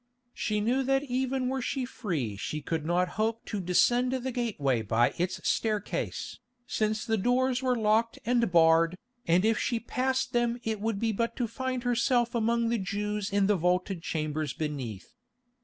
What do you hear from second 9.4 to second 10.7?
if she passed them